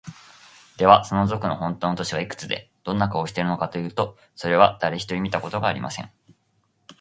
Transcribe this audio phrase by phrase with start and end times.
[0.77, 6.11] では、その賊のほんとうの年はいくつで、どんな顔をしているのかというと、それは、だれひとり見たことがありません。